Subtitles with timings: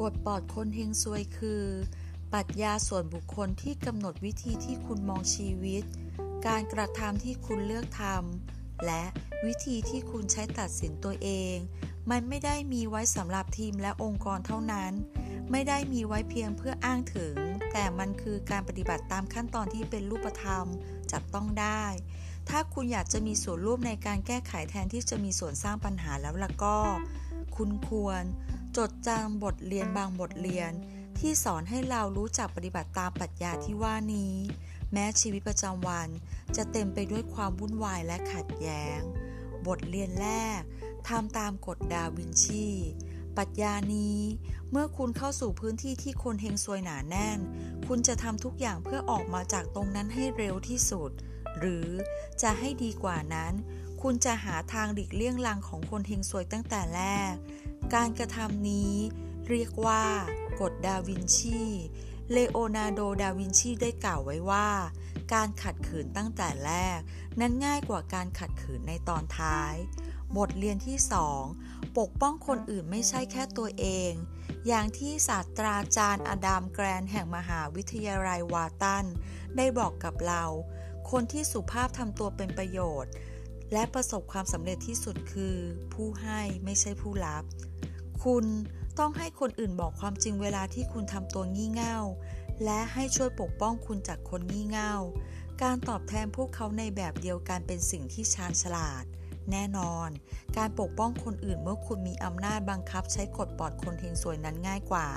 [0.00, 1.62] กฎปลอดคนเฮงซวยคือ
[2.32, 5.82] ปรัชญาส่วนบุคคลที่กำหนดวิธีที่คุณมองชีวิต
[6.46, 9.04] การกระทำที่คุณเลือกทำและ
[9.46, 11.56] วิธีที่คุณใช้ตัดสินตัวเอง
[12.10, 14.92] มันไม่ได้มีไว้สำหรับทีมและองค์กรเท่านั้น
[15.50, 17.34] ไม่ได้มีไว้เพียงเพื่ออ้างถึง
[17.72, 20.66] แต่มันคือการปฏิบัติตามขั้นตอนที่เป็นรูปธรรม
[21.12, 21.84] จับต้องได้
[22.48, 26.76] ถ้าคุณอยากจะมีส่วนร่วมในการแก้ไขแทนที่จะมีส่วนสร้างปัญหาแล้วล่ะก็
[27.56, 28.22] คุณควร
[28.76, 30.72] จดจำบทเรียนบางบทเรียน
[31.18, 34.34] ที่สอนให้เรารู้จักปฏิบัติตามปรัชญาที่ว่านี้
[34.92, 36.08] แม้ชีวิตประจำวัน
[36.56, 39.00] จะเต็มไปด้วยความวุ่นวายและขัดแย้ง
[39.66, 40.60] บทเรียนแรก
[41.08, 42.66] ทำตามกฎดาวินชี
[43.36, 44.20] ปรัชญานี้
[44.70, 47.38] เมื่อคุณเข้าสู่พื้นที่ที่คนเฮงซวยหนาแน่น
[47.86, 51.10] คุณจะทำทุกอย่างเพื่อออกมาจากตรงนั้นให้เร็วที่สุด
[51.58, 51.88] หรือ
[52.42, 53.52] จะให้ดีกว่านั้น
[54.02, 57.02] คุณจะหาทางหลีกเลี่ยงลังของคนเฮงซวยตั้งแต่แร
[57.32, 57.34] ก
[57.94, 58.94] การกระทำนี้
[59.50, 60.04] เรียกว่า
[60.60, 61.62] กฎดาวินชี
[62.32, 64.68] เลโอนาร์โด ดาวินชีได้กล่าวไว้ว่า
[65.34, 66.98] การขัดขืนตั้งแต่แรก
[67.40, 69.74] นั้นง่ายกว่าการขัดขืนในตอนท้าย
[70.36, 70.98] บทเรียนที่
[71.46, 74.12] 2 ปกป้องคนอื่นไม่ใช่แค่ตัวเอง
[74.66, 79.04] อย่างที่ศาสตราจารย์อดัมแกรนแห่งมหาวิทยาลัยวาตัน
[79.56, 80.44] ได้บอกกับเรา
[81.10, 83.12] คนที่สุภาพทำตัวเป็นประโยชน์
[83.72, 85.56] และประสบความสำเร็จที่สุดคือ
[85.94, 87.44] ผู้ให้ไม่ใช่ผู้รับ
[88.24, 88.46] คุณ
[88.98, 91.98] ต้องให้คนอื่นบอกความจริงเวลาที่คุณทำตัวงี่เง่า
[92.64, 94.94] และให้ช่วยปกป้องคุณจากคนงี่เง่า
[95.62, 99.04] การตอบแทนพวกเขาในแบบเดียวกันเป็นสิ่งที่ชาญฉลาด
[99.50, 100.08] แน่นอน
[100.56, 105.08] การปกป้องคนอื่นเมื่อคุณมีอำนาจบังคับใช้กฎปลอดคนเฮงสวยนั้นง่ายกว่า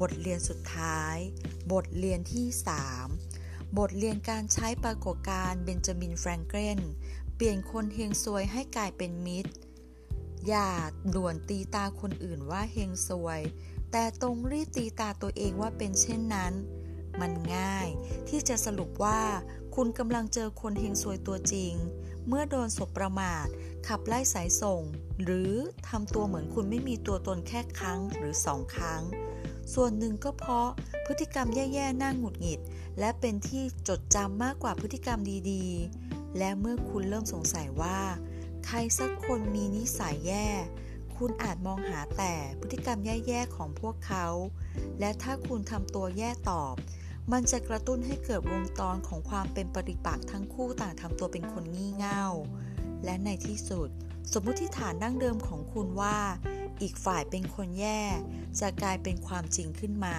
[0.00, 1.16] บทเรียนสุดท้าย
[1.72, 2.46] บทเรียนที่
[3.10, 6.80] 3 บทเรียนการใช้ปรากฏการณ์เบนจามินแฟรงเกน
[7.36, 9.52] เปลี่ยนคนเฮงซวยให้กลายเป็นมิตร
[10.48, 10.70] อย่า
[11.14, 13.40] ด่วนตีตาคนอื่นว่าเฮงซวย
[13.92, 16.52] แต่ตรงรีบตีตาตัวเองว่าเป็นเช่นนั้น
[17.20, 17.88] มันง่าย
[18.28, 19.20] ที่จะสรุปว่า
[19.74, 21.72] คุณกำลังเจอคนเฮงซวยตัวจริง
[22.26, 23.46] เมื่อโดนสบประมาท
[23.88, 24.82] ขับไล่สายส่ง
[25.22, 25.52] หรือ
[25.88, 29.02] ทำตัวเหมือนคุณไม่มีตัวตนแค่ครั้งหรือสองครั้ง
[29.74, 30.68] ส่วนหนึ่งก็เพราะ
[31.06, 32.60] พฤติกรรมแย่ๆน่าหงุดหงิด
[32.98, 35.18] และเป็นที่จดจำมากกว่าพฤติกรรม
[35.50, 37.98] ดีๆ และเมื่อคุณเริ่มสงสัยว่า
[38.66, 40.48] ใครสักคนมีนิสัยแย่
[41.16, 44.26] คุณอาจมองหาแต่พฤติกรรมแย่ๆของพวกเขา
[45.00, 46.74] และถ้าคุณทำตัวแย่ตอบ
[47.32, 52.26] มันจะกระตุ้นให้เกิดวงจรของความเป็นปริปักษ์ทั้งคู่ต่างทำตัวเป็นคนงี่เง่า
[53.04, 53.88] และในที่สุด
[54.32, 56.18] สมมติฐานดั้งเดิมของคุณว่า
[56.82, 58.02] อีกฝ่ายเป็นคนแย่
[58.60, 60.18] จะกลายเป็นความจริงขึ้นมา